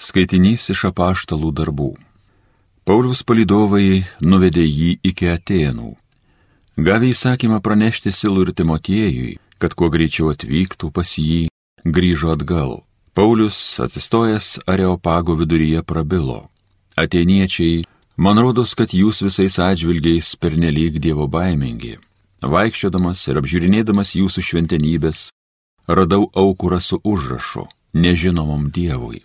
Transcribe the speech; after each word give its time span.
Skaitinys 0.00 0.70
iš 0.72 0.86
apaštalų 0.88 1.50
darbų. 1.52 1.90
Pauliaus 2.88 3.20
palidovai 3.20 4.06
nuvedė 4.24 4.64
jį 4.64 4.94
iki 5.04 5.28
Atenų. 5.28 5.92
Gavę 6.80 7.10
įsakymą 7.12 7.58
pranešti 7.60 8.08
Silų 8.08 8.46
ir 8.46 8.52
Timotiejui, 8.56 9.36
kad 9.60 9.76
kuo 9.76 9.90
greičiau 9.92 10.32
atvyktų 10.32 10.88
pas 10.96 11.12
jį, 11.20 11.50
grįžo 11.84 12.32
atgal. 12.32 12.78
Paulius, 13.12 13.76
atsistojęs 13.84 14.62
Areopago 14.64 15.36
viduryje, 15.36 15.84
prabilo. 15.84 16.48
Ateniečiai, 16.96 17.84
man 18.16 18.40
rodos, 18.40 18.72
kad 18.72 18.96
jūs 18.96 19.20
visais 19.26 19.60
atžvilgiais 19.60 20.32
pernelyg 20.40 20.96
dievo 20.96 21.28
baimingi. 21.28 21.98
Vaikščiodamas 22.40 23.28
ir 23.28 23.42
apžiūrinėdamas 23.42 24.16
jūsų 24.16 24.48
šventenybės, 24.48 25.28
radau 25.84 26.30
aukurą 26.32 26.80
su 26.80 26.96
užrašu- 27.04 27.68
nežinomam 28.04 28.70
dievui. 28.72 29.20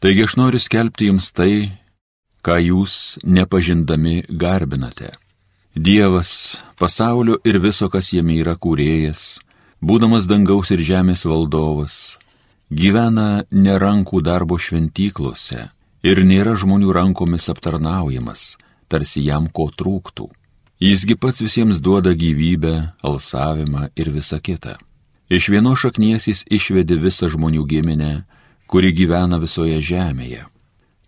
Taigi 0.00 0.22
aš 0.24 0.36
noriu 0.40 0.58
skelbti 0.58 1.10
jums 1.10 1.26
tai, 1.36 1.68
ką 2.40 2.56
jūs 2.56 2.94
nepažindami 3.20 4.22
garbinate. 4.32 5.10
Dievas, 5.76 6.62
pasaulio 6.80 7.36
ir 7.44 7.58
viso, 7.60 7.90
kas 7.92 8.08
jame 8.16 8.38
yra 8.40 8.56
kūrėjas, 8.56 9.42
būdamas 9.84 10.24
dangaus 10.24 10.72
ir 10.72 10.80
žemės 10.80 11.26
valdovas, 11.28 12.16
gyvena 12.72 13.44
nerankų 13.52 14.22
darbo 14.24 14.56
šventyklose 14.56 15.68
ir 16.02 16.24
nėra 16.24 16.56
žmonių 16.56 16.96
rankomis 16.96 17.52
aptarnaujamas, 17.52 18.56
tarsi 18.88 19.26
jam 19.28 19.52
ko 19.52 19.68
trūktų. 19.68 20.30
Jisgi 20.80 21.12
pats 21.20 21.44
visiems 21.44 21.84
duoda 21.84 22.16
gyvybę, 22.16 22.96
alsavimą 23.04 23.90
ir 24.00 24.14
visą 24.16 24.40
kitą. 24.40 24.78
Iš 25.28 25.52
vienos 25.52 25.84
šaknies 25.84 26.24
jis 26.26 26.46
išvedė 26.48 26.96
visą 27.04 27.28
žmonių 27.28 27.68
giminę, 27.68 28.24
kuri 28.70 28.92
gyvena 28.94 29.40
visoje 29.42 29.80
žemėje. 29.82 30.46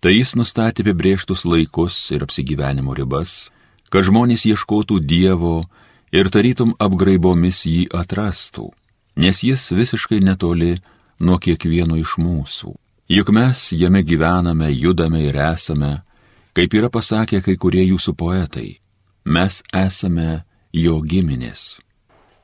Tai 0.03 0.11
jis 0.11 0.35
nustatė 0.35 0.83
apibrieštus 0.83 1.45
laikus 1.47 1.97
ir 2.11 2.25
apsigyvenimo 2.27 2.95
ribas, 2.99 3.53
kad 3.87 4.03
žmonės 4.09 4.49
ieškotų 4.51 4.99
Dievo 5.07 5.63
ir 6.11 6.31
tarytum 6.35 6.75
apgraibomis 6.83 7.63
jį 7.71 7.85
atrastų, 7.95 8.73
nes 9.15 9.45
jis 9.47 9.69
visiškai 9.71 10.19
netoli 10.27 10.75
nuo 11.23 11.39
kiekvieno 11.39 12.01
iš 12.01 12.17
mūsų. 12.19 12.75
Juk 13.13 13.31
mes 13.37 13.69
jame 13.77 14.03
gyvename, 14.03 14.73
judame 14.73 15.23
ir 15.29 15.39
esame, 15.53 16.01
kaip 16.57 16.75
yra 16.75 16.91
pasakę 16.91 17.43
kai 17.45 17.55
kurie 17.61 17.85
jūsų 17.85 18.17
poetai, 18.19 18.81
mes 19.25 19.63
esame 19.71 20.43
jo 20.73 20.99
giminės. 21.05 21.79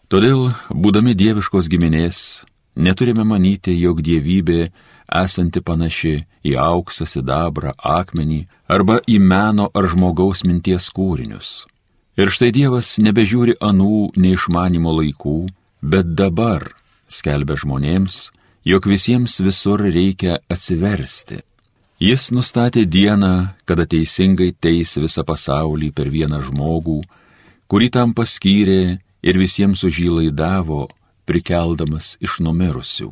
Todėl, 0.09 0.53
būdami 0.71 1.15
dieviškos 1.19 1.67
giminės, 1.69 2.45
neturime 2.77 3.25
manyti, 3.27 3.75
jog 3.77 4.01
dievybė 4.05 4.69
esanti 5.09 5.61
panaši 5.65 6.15
į 6.45 6.55
auksą, 6.61 7.07
sidabrą, 7.09 7.75
akmenį 7.79 8.45
arba 8.69 9.01
į 9.09 9.19
meno 9.21 9.69
ar 9.75 9.89
žmogaus 9.89 10.45
minties 10.45 10.91
kūrinius. 10.95 11.67
Ir 12.19 12.33
štai 12.35 12.51
Dievas 12.53 12.97
nebežiūri 12.99 13.59
anų 13.63 14.11
neišmanimo 14.19 14.93
laikų, 15.01 15.39
bet 15.83 16.15
dabar 16.19 16.67
skelbia 17.09 17.57
žmonėms, 17.57 18.31
jog 18.67 18.89
visiems 18.91 19.39
visur 19.41 19.85
reikia 19.87 20.41
atsiversti. 20.51 21.45
Jis 21.99 22.29
nustatė 22.31 22.85
dieną, 22.87 23.55
kada 23.67 23.87
teisingai 23.87 24.53
teis 24.55 24.95
visą 25.03 25.25
pasaulį 25.27 25.91
per 25.95 26.11
vieną 26.15 26.43
žmogų, 26.47 27.01
kurį 27.67 27.89
tam 27.95 28.15
paskyrė 28.15 28.99
ir 29.23 29.41
visiems 29.41 29.83
už 29.83 30.03
jį 30.05 30.11
laidavo, 30.21 30.87
prikeldamas 31.27 32.17
iš 32.23 32.39
numirusių. 32.45 33.11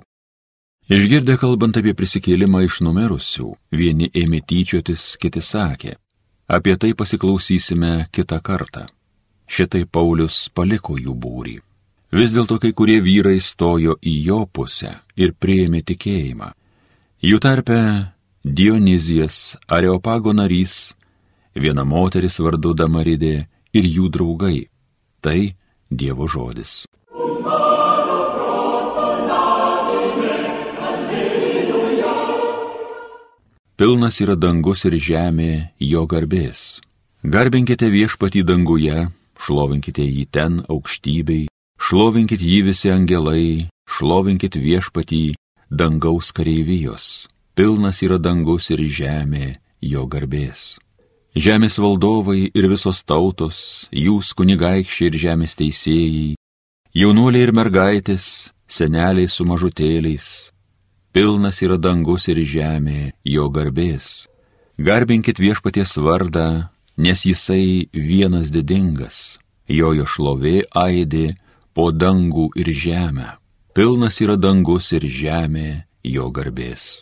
Išgirdę 0.86 1.34
kalbant 1.34 1.74
apie 1.74 1.96
prisikėlimą 1.98 2.60
iš 2.62 2.76
numirusių, 2.86 3.48
vieni 3.74 4.06
ėmė 4.14 4.38
tyčiotis, 4.46 5.16
kiti 5.18 5.40
sakė, 5.42 5.96
apie 6.46 6.76
tai 6.78 6.92
pasiklausysime 6.94 8.06
kitą 8.14 8.38
kartą. 8.38 8.84
Šitai 9.50 9.82
Paulius 9.90 10.44
paliko 10.54 10.94
jų 10.94 11.14
būrį. 11.18 11.56
Vis 12.14 12.30
dėlto 12.36 12.60
kai 12.62 12.70
kurie 12.70 13.00
vyrai 13.02 13.40
stojo 13.42 13.96
į 13.98 14.14
jo 14.28 14.44
pusę 14.46 14.92
ir 15.18 15.34
prieėmė 15.34 15.82
tikėjimą. 15.90 16.52
Jų 17.18 17.38
tarpe 17.42 17.78
Dionizijas, 18.46 19.56
Areopago 19.66 20.30
narys, 20.38 20.94
viena 21.58 21.82
moteris 21.82 22.38
vardu 22.38 22.76
Damaridė 22.78 23.48
ir 23.74 23.90
jų 23.90 24.06
draugai. 24.14 24.68
Tai 25.18 25.40
Dievo 25.90 26.30
žodis. 26.30 26.84
Pilnas 33.76 34.22
yra 34.24 34.34
dangus 34.40 34.86
ir 34.88 34.96
žemė 34.96 35.52
jo 35.84 36.06
garbės. 36.08 36.80
Garbinkite 37.20 37.90
viešpatį 37.92 38.42
danguje, 38.48 39.08
šlovinkite 39.36 40.04
jį 40.04 40.24
ten 40.32 40.62
aukštybei, 40.64 41.48
šlovinkite 41.76 42.46
jį 42.46 42.62
visi 42.70 42.92
angelai, 42.92 43.68
šlovinkite 43.84 44.62
viešpatį 44.64 45.36
dangaus 45.68 46.32
kareivijos. 46.32 47.28
Pilnas 47.56 48.02
yra 48.04 48.16
dangus 48.20 48.70
ir 48.72 48.80
žemė 48.80 49.56
jo 49.80 50.06
garbės. 50.08 50.76
Žemės 51.36 51.76
valdovai 51.76 52.48
ir 52.48 52.68
visos 52.72 53.02
tautos, 53.04 53.88
jūs 53.92 54.32
kunigaikščiai 54.36 55.10
ir 55.10 55.20
žemės 55.20 55.56
teisėjai, 55.60 56.36
jaunuoliai 56.96 57.44
ir 57.44 57.52
mergaitės, 57.52 58.54
seneliai 58.64 59.28
su 59.28 59.44
mažutėliais, 59.44 60.55
pilnas 61.16 61.62
yra 61.64 61.78
dangus 61.80 62.26
ir 62.28 62.36
žemė 62.44 63.14
jo 63.24 63.46
garbės. 63.48 64.26
Garbinkit 64.76 65.38
viešpaties 65.40 65.94
vardą, 66.04 66.68
nes 67.00 67.22
jisai 67.24 67.88
vienas 67.88 68.50
didingas, 68.52 69.38
jo 69.64 69.94
jo 69.96 70.04
šlovė 70.04 70.66
aidi 70.76 71.30
po 71.72 71.88
dangų 71.88 72.50
ir 72.60 72.68
žemę. 72.68 73.30
Pilnas 73.72 74.20
yra 74.20 74.36
dangus 74.36 74.90
ir 74.92 75.06
žemė 75.08 75.86
jo 76.04 76.28
garbės. 76.28 77.00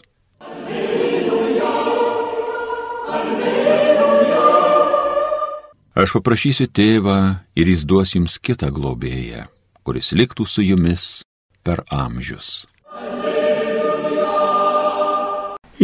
Aš 5.99 6.15
paprašysiu 6.21 6.69
tėvą 6.71 7.19
ir 7.59 7.73
jis 7.75 7.83
duos 7.83 8.15
jums 8.15 8.39
kitą 8.39 8.71
globėją, 8.71 9.49
kuris 9.83 10.15
liktų 10.15 10.47
su 10.47 10.63
jumis 10.63 11.25
per 11.67 11.83
amžius. 11.91 12.63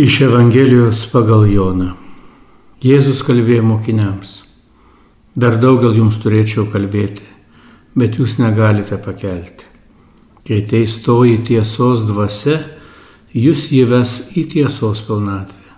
Iš 0.00 0.20
Evangelijos 0.24 1.02
pagal 1.12 1.42
Joną. 1.52 1.90
Jėzus 2.80 3.20
kalbėjo 3.20 3.66
mokiniams. 3.68 4.30
Dar 5.36 5.58
daugiau 5.60 5.92
jums 5.92 6.16
turėčiau 6.22 6.64
kalbėti, 6.72 7.26
bet 7.92 8.16
jūs 8.16 8.38
negalite 8.40 8.96
pakelti. 8.96 9.68
Kai 10.48 10.62
teistoji 10.72 11.42
tiesos 11.50 12.08
dvasia, 12.08 12.62
jūs 13.36 13.68
jį 13.76 13.84
ves 13.92 14.16
į 14.32 14.46
tiesos 14.56 15.04
pilnatvę. 15.04 15.76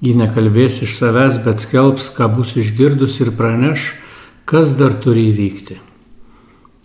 Ji 0.00 0.16
nekalbės 0.16 0.80
iš 0.88 0.96
savęs, 0.96 1.42
bet 1.44 1.60
skelbs, 1.60 2.08
ką 2.16 2.32
bus 2.38 2.56
išgirdus 2.56 3.20
ir 3.20 3.36
praneš, 3.36 3.90
kas 4.48 4.72
dar 4.80 4.96
turi 4.96 5.28
įvykti. 5.34 5.82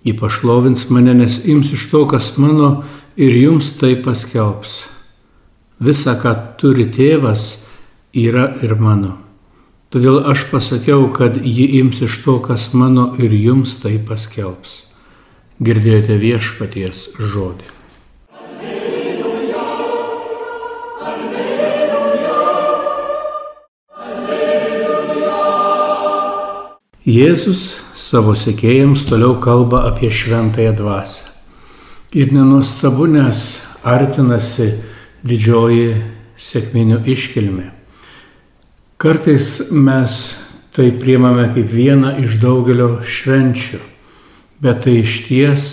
Ji 0.04 0.20
pašlovins 0.20 0.90
mane, 0.92 1.16
nes 1.16 1.46
ims 1.48 1.72
iš 1.72 1.88
to, 1.96 2.10
kas 2.12 2.34
mano 2.36 2.82
ir 3.16 3.40
jums 3.40 3.72
tai 3.80 3.96
paskelbs 4.04 4.82
visa, 5.81 6.16
ką 6.22 6.36
turi 6.62 6.86
tėvas, 6.94 7.58
yra 8.14 8.52
ir 8.64 8.75
mano. 8.78 9.18
Todėl 9.92 10.22
aš 10.31 10.46
pasakiau, 10.52 11.09
kad 11.12 11.36
ji 11.36 11.66
ims 11.81 12.00
iš 12.06 12.22
to, 12.24 12.40
kas 12.40 12.69
mano 12.72 13.12
ir 13.19 13.34
jums 13.36 13.75
tai 13.81 13.97
paskelbs. 14.00 14.86
Girdėjote 15.62 16.16
viešpaties 16.22 17.02
žodį. 17.20 17.68
Alleluja, 18.31 19.66
alleluja, 21.09 22.38
alleluja. 24.06 25.41
Jėzus 27.03 27.76
savo 28.00 28.38
sekėjams 28.40 29.03
toliau 29.09 29.35
kalba 29.44 29.84
apie 29.91 30.08
šventąją 30.08 30.72
dvasę. 30.79 31.28
Ir 32.16 32.32
nenuostabu, 32.32 33.11
nes 33.11 33.59
artinasi 33.84 34.72
didžioji 35.28 36.02
sėkminių 36.41 37.03
iškilmė. 37.12 37.68
Kartais 39.02 39.72
mes 39.72 40.18
tai 40.76 40.91
priemame 40.96 41.47
kaip 41.53 41.70
vieną 41.73 42.16
iš 42.23 42.38
daugelio 42.41 43.02
švenčių, 43.03 43.79
bet 44.62 44.84
tai 44.85 45.00
iš 45.02 45.16
ties 45.28 45.68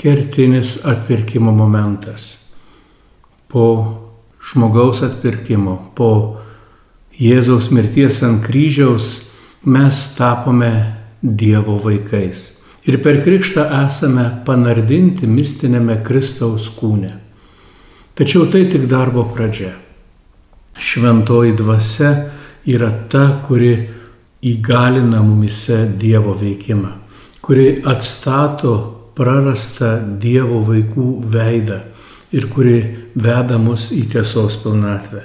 kertinis 0.00 0.78
atpirkimo 0.88 1.52
momentas. 1.52 2.38
Po 3.48 3.66
žmogaus 4.40 5.02
atpirkimo, 5.06 5.92
po 5.94 6.40
Jėzaus 7.20 7.68
mirties 7.68 8.22
ant 8.24 8.40
kryžiaus 8.46 9.18
mes 9.68 9.96
tapome 10.16 10.72
Dievo 11.20 11.76
vaikais. 11.76 12.46
Ir 12.88 13.02
per 13.04 13.18
krikštą 13.20 13.66
esame 13.82 14.24
panardinti 14.46 15.28
mistinėme 15.28 15.98
Kristaus 16.06 16.70
kūne. 16.72 17.12
Tačiau 18.20 18.50
tai 18.52 18.66
tik 18.68 18.84
darbo 18.84 19.22
pradžia. 19.24 19.72
šventoji 20.76 21.54
dvasia 21.56 22.28
yra 22.68 22.90
ta, 23.08 23.40
kuri 23.46 23.88
įgalina 24.44 25.22
mumise 25.24 25.88
Dievo 25.96 26.34
veikimą, 26.36 26.90
kuri 27.40 27.80
atstato 27.80 28.74
prarastą 29.16 30.18
Dievo 30.20 30.60
vaikų 30.68 31.08
veidą 31.32 31.80
ir 32.36 32.50
kuri 32.52 32.76
veda 33.16 33.56
mus 33.56 33.88
į 33.88 34.04
tiesos 34.12 34.60
pilnatvę. 34.60 35.24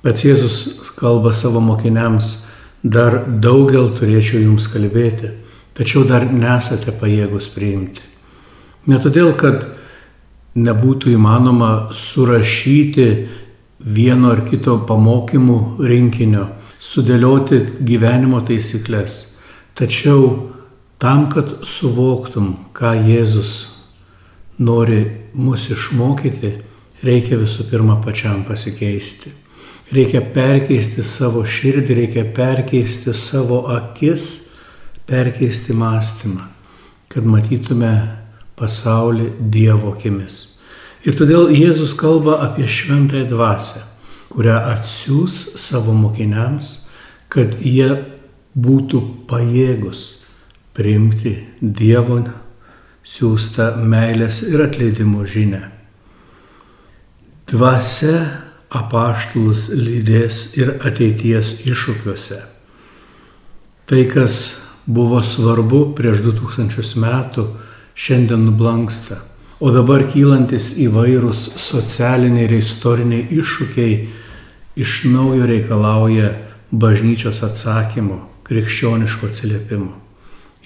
Pats 0.00 0.24
Jėzus 0.24 0.58
kalba 0.96 1.36
savo 1.36 1.60
mokiniams, 1.60 2.46
dar 2.80 3.26
daugel 3.28 3.92
turėčiau 3.92 4.40
jums 4.40 4.72
kalbėti, 4.72 5.34
tačiau 5.76 6.08
dar 6.08 6.24
nesate 6.32 6.96
pajėgus 6.96 7.52
priimti. 7.52 8.00
Ne 8.88 9.04
todėl, 9.04 9.36
kad 9.36 9.75
nebūtų 10.56 11.12
įmanoma 11.14 11.92
surašyti 11.92 13.08
vieno 13.86 14.32
ar 14.32 14.42
kito 14.48 14.78
pamokymų 14.88 15.86
rinkinio, 15.86 16.48
sudėlioti 16.80 17.60
gyvenimo 17.86 18.40
taisyklės, 18.46 19.18
tačiau 19.76 20.52
tam, 21.02 21.28
kad 21.32 21.58
suvoktum, 21.68 22.54
ką 22.76 22.94
Jėzus 23.06 23.52
nori 24.58 25.02
mus 25.36 25.68
išmokyti, 25.72 26.52
reikia 27.04 27.36
visų 27.40 27.68
pirma 27.70 27.98
pačiam 28.00 28.44
pasikeisti. 28.48 29.32
Reikia 29.92 30.22
perkeisti 30.34 31.04
savo 31.06 31.44
širdį, 31.46 31.94
reikia 32.00 32.24
perkeisti 32.34 33.12
savo 33.14 33.66
akis, 33.70 34.48
perkeisti 35.06 35.76
mąstymą, 35.76 36.48
kad 37.12 37.28
matytume 37.28 37.92
pasaulį 38.56 39.30
Dievo 39.52 39.94
akimis. 39.94 40.56
Ir 41.06 41.14
todėl 41.18 41.52
Jėzus 41.54 41.94
kalba 41.98 42.40
apie 42.46 42.66
šventąją 42.66 43.28
dvasę, 43.30 43.84
kurią 44.32 44.56
atsiūs 44.72 45.36
savo 45.60 45.94
mokiniams, 45.94 46.88
kad 47.28 47.54
jie 47.62 47.92
būtų 48.56 49.02
pajėgus 49.30 50.02
priimti 50.76 51.36
Dievo 51.60 52.18
siūstą 53.06 53.76
meilės 53.86 54.42
ir 54.42 54.64
atleidimo 54.66 55.22
žinę. 55.28 55.62
Dvasia 57.46 58.16
apaštalus 58.74 59.68
lydės 59.70 60.56
ir 60.58 60.74
ateities 60.82 61.60
iššūkiuose. 61.62 62.40
Tai, 63.86 64.00
kas 64.10 64.40
buvo 64.86 65.20
svarbu 65.22 65.92
prieš 65.94 66.24
2000 66.26 66.98
metų, 66.98 67.46
šiandien 67.96 68.44
nublanksta, 68.44 69.22
o 69.60 69.72
dabar 69.72 70.04
kylantis 70.12 70.74
įvairūs 70.84 71.56
socialiniai 71.56 72.44
ir 72.44 72.56
istoriniai 72.58 73.24
iššūkiai 73.38 73.94
iš 74.76 74.96
naujo 75.08 75.46
reikalauja 75.48 76.34
bažnyčios 76.70 77.40
atsakymo, 77.46 78.20
krikščioniško 78.44 79.30
atsiliepimo. 79.30 79.94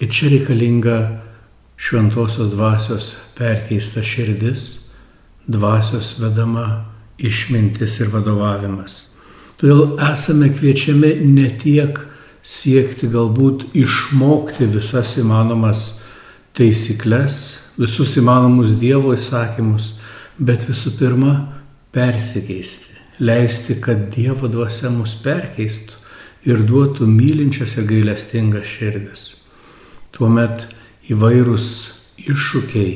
Ir 0.03 0.11
čia 0.11 0.33
reikalinga 0.33 0.97
šventosios 1.79 2.51
dvasios 2.51 3.15
perkeista 3.39 4.03
širdis, 4.03 4.81
dvasios 5.47 6.17
vedama 6.19 6.67
išmintis 7.19 8.01
ir 8.01 8.11
vadovavimas. 8.11 9.05
Todėl 9.61 10.01
esame 10.11 10.51
kviečiami 10.57 11.15
ne 11.31 11.47
tiek 11.63 12.01
siekti 12.43 13.11
galbūt 13.13 13.69
išmokti 13.77 14.67
visas 14.73 15.15
įmanomas 15.21 16.00
taisykles, 16.57 17.61
visus 17.79 18.17
įmanomus 18.21 18.77
Dievo 18.81 19.15
įsakymus, 19.17 19.95
bet 20.39 20.67
visų 20.69 20.95
pirma 20.99 21.35
persikeisti, 21.95 22.97
leisti, 23.21 23.79
kad 23.83 24.09
Dievo 24.15 24.51
dvasia 24.51 24.91
mus 24.93 25.15
perkeistų 25.25 25.99
ir 26.49 26.65
duotų 26.67 27.07
mylinčias 27.09 27.77
ir 27.79 27.89
gailestingas 27.89 28.69
širdis. 28.69 29.25
Tuomet 30.17 30.67
įvairūs 31.13 31.67
iššūkiai, 32.25 32.95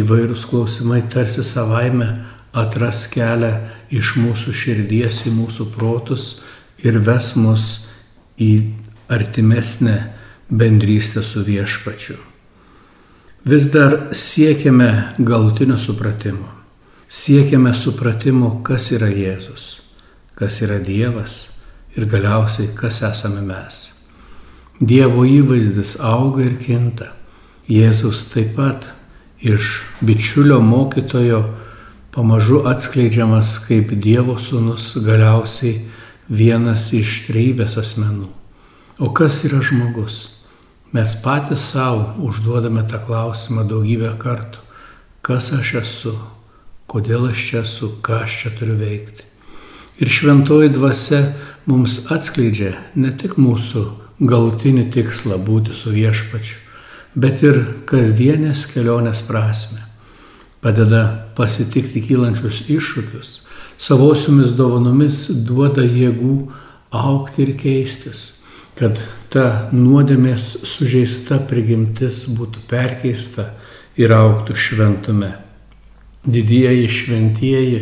įvairūs 0.00 0.46
klausimai 0.50 1.02
tarsi 1.10 1.44
savaime 1.46 2.10
atras 2.56 3.04
kelią 3.10 3.52
iš 3.94 4.16
mūsų 4.18 4.54
širdies 4.54 5.24
į 5.30 5.34
mūsų 5.36 5.70
protus 5.74 6.32
ir 6.82 6.98
ves 7.06 7.34
mus 7.38 7.68
į 8.40 8.52
artimesnę 9.10 9.96
bendrystę 10.50 11.22
su 11.26 11.44
viešpačiu. 11.46 12.29
Vis 13.44 13.70
dar 13.72 14.08
siekiame 14.12 15.14
galutinio 15.18 15.78
supratimo. 15.78 16.48
Siekiame 17.08 17.72
supratimo, 17.74 18.58
kas 18.62 18.90
yra 18.92 19.06
Jėzus, 19.08 19.78
kas 20.36 20.58
yra 20.60 20.76
Dievas 20.76 21.46
ir 21.96 22.04
galiausiai, 22.04 22.68
kas 22.76 22.98
esame 23.08 23.40
mes. 23.40 23.78
Dievo 24.76 25.24
įvaizdis 25.24 25.94
auga 26.04 26.44
ir 26.44 26.58
kinta. 26.60 27.14
Jėzus 27.64 28.26
taip 28.28 28.58
pat 28.58 28.90
iš 29.40 29.86
bičiulio 30.04 30.60
mokytojo 30.60 31.40
pamažu 32.12 32.60
atskleidžiamas 32.68 33.54
kaip 33.64 33.94
Dievo 34.04 34.36
sūnus 34.36 34.98
galiausiai 35.00 35.86
vienas 36.28 36.90
iš 36.92 37.22
treibės 37.30 37.78
asmenų. 37.80 38.28
O 39.00 39.08
kas 39.16 39.40
yra 39.48 39.62
žmogus? 39.64 40.39
Mes 40.92 41.14
patys 41.22 41.60
savo 41.70 42.14
užduodame 42.18 42.82
tą 42.82 42.98
klausimą 43.06 43.62
daugybę 43.70 44.08
kartų. 44.18 44.58
Kas 45.22 45.52
aš 45.54 45.68
esu? 45.84 46.14
Kodėl 46.90 47.28
aš 47.28 47.42
čia 47.46 47.60
esu? 47.60 47.90
Ką 48.02 48.24
aš 48.24 48.38
čia 48.40 48.50
turiu 48.58 48.74
veikti? 48.80 49.22
Ir 50.02 50.10
šventoji 50.10 50.72
dvasia 50.74 51.20
mums 51.70 52.00
atskleidžia 52.10 52.72
ne 52.98 53.12
tik 53.14 53.36
mūsų 53.38 53.84
galutinį 54.32 54.88
tikslą 54.96 55.38
būti 55.38 55.78
su 55.78 55.94
viešpačiu, 55.94 56.58
bet 57.14 57.46
ir 57.46 57.62
kasdienės 57.86 58.66
kelionės 58.72 59.22
prasme. 59.28 59.84
Padeda 60.58 61.04
pasitikti 61.38 62.02
kylančius 62.02 62.64
iššūkius, 62.66 63.30
savosiomis 63.78 64.56
dovanomis 64.58 65.22
duoda 65.46 65.86
jėgų 65.86 66.34
aukti 66.90 67.46
ir 67.46 67.54
keistis, 67.62 68.40
kad 68.74 68.98
ta 69.30 69.70
nuodėmės 69.70 70.56
sužeista 70.66 71.38
prigimtis 71.50 72.24
būtų 72.34 72.64
perkeista 72.70 73.52
ir 74.00 74.12
auktų 74.14 74.56
šventume. 74.58 75.30
Didieji 76.26 76.88
šventieji 76.90 77.80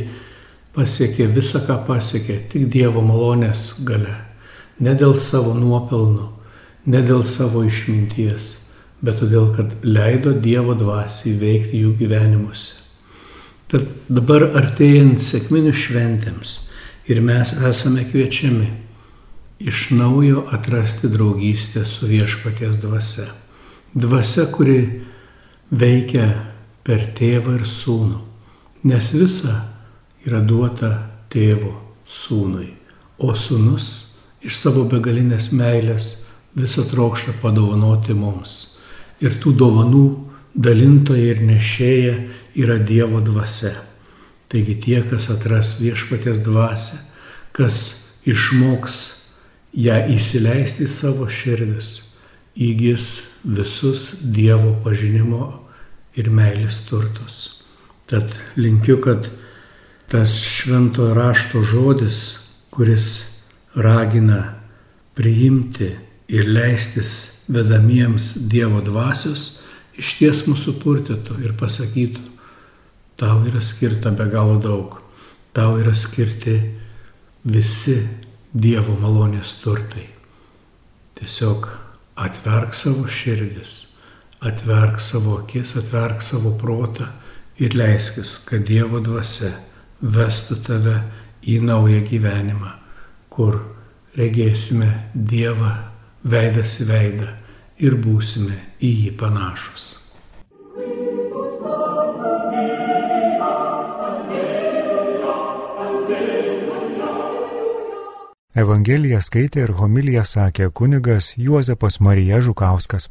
pasiekė 0.76 1.26
visą, 1.34 1.62
ką 1.66 1.80
pasiekė, 1.88 2.36
tik 2.52 2.68
Dievo 2.70 3.02
malonės 3.02 3.78
gale, 3.84 4.14
ne 4.78 4.94
dėl 4.94 5.16
savo 5.18 5.54
nuopelnų, 5.56 6.28
ne 6.92 7.00
dėl 7.02 7.24
savo 7.26 7.64
išminties, 7.66 8.50
bet 9.02 9.18
todėl, 9.22 9.48
kad 9.56 9.72
leido 9.82 10.34
Dievo 10.36 10.76
dvasiai 10.78 11.32
veikti 11.40 11.80
jų 11.82 11.94
gyvenimuose. 11.98 12.76
Tad 13.68 13.88
dabar 14.08 14.46
artėjant 14.56 15.20
sėkminių 15.20 15.72
šventėms 15.76 16.54
ir 17.08 17.20
mes 17.24 17.50
esame 17.68 18.06
kviečiami 18.08 18.68
iš 19.58 19.90
naujo 19.90 20.44
atrasti 20.52 21.08
draugystę 21.08 21.84
su 21.86 22.06
viešpaties 22.06 22.78
dvasia. 22.78 23.26
Dvasia, 23.94 24.46
kuri 24.52 25.02
veikia 25.70 26.28
per 26.86 27.02
tėvą 27.18 27.58
ir 27.58 27.66
sūnų, 27.66 28.20
nes 28.88 29.10
visa 29.12 29.56
yra 30.26 30.40
duota 30.40 30.92
tėvo 31.32 31.74
sūnui, 32.08 32.70
o 33.18 33.34
sūnus 33.34 33.88
iš 34.44 34.56
savo 34.56 34.84
begalinės 34.88 35.50
meilės 35.52 36.14
visą 36.56 36.84
trokštą 36.88 37.34
padovanoti 37.42 38.14
mums 38.14 38.78
ir 39.20 39.34
tų 39.42 39.54
dovanų 39.58 40.06
dalintoja 40.54 41.34
ir 41.34 41.42
nešėja 41.44 42.14
yra 42.58 42.78
Dievo 42.78 43.20
dvasia. 43.24 43.74
Taigi 44.48 44.78
tie, 44.80 45.02
kas 45.04 45.28
atras 45.30 45.76
viešpatės 45.80 46.40
dvasę, 46.40 47.02
kas 47.52 48.06
išmoks 48.24 49.17
ją 49.72 49.98
įsileisti 50.14 50.86
į 50.86 50.92
savo 50.92 51.28
širdis, 51.28 52.02
įgis 52.58 53.08
visus 53.44 54.14
Dievo 54.22 54.74
pažinimo 54.84 55.60
ir 56.18 56.30
meilės 56.34 56.82
turtus. 56.88 57.62
Tad 58.08 58.32
linkiu, 58.56 58.98
kad 59.04 59.28
tas 60.08 60.34
švento 60.40 61.12
rašto 61.14 61.62
žodis, 61.62 62.38
kuris 62.72 63.28
ragina 63.76 64.56
priimti 65.14 65.92
ir 66.28 66.48
leistis 66.48 67.42
vedamiems 67.48 68.34
Dievo 68.48 68.80
dvasios 68.84 69.58
iš 69.98 70.14
ties 70.20 70.44
mūsų 70.46 70.78
purtytų 70.82 71.40
ir 71.42 71.54
pasakytų, 71.58 72.22
tau 73.18 73.42
yra 73.48 73.60
skirta 73.64 74.12
be 74.14 74.28
galo 74.30 74.58
daug, 74.62 75.00
tau 75.52 75.76
yra 75.80 75.94
skirti 75.96 76.54
visi 77.44 77.98
Dievo 78.48 78.94
malonės 78.96 79.58
turtai. 79.60 80.06
Tiesiog 81.18 81.66
atverk 82.16 82.72
savo 82.72 83.04
širdis, 83.04 83.72
atverk 84.40 85.02
savo 85.04 85.34
akis, 85.42 85.74
atverk 85.76 86.24
savo 86.24 86.54
protą 86.56 87.10
ir 87.60 87.76
leiskis, 87.76 88.38
kad 88.48 88.64
Dievo 88.64 89.02
dvasia 89.04 89.52
vestų 90.00 90.62
tave 90.64 90.96
į 91.44 91.58
naują 91.60 92.00
gyvenimą, 92.08 92.72
kur 93.28 93.60
regėsime 94.16 94.88
Dievą 95.12 95.74
veidas 96.24 96.78
į 96.80 96.88
veidą 96.88 97.28
ir 97.84 98.00
būsime 98.00 98.56
į 98.80 98.94
jį 99.04 99.16
panašus. 99.20 99.90
Evangeliją 108.58 109.20
skaitė 109.22 109.62
ir 109.66 109.72
homiliją 109.78 110.24
sakė 110.26 110.70
kunigas 110.80 111.30
Juozapas 111.38 112.00
Marija 112.02 112.40
Žukauskas. 112.42 113.06